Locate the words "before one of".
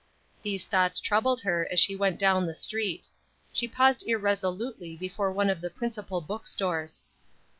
4.97-5.61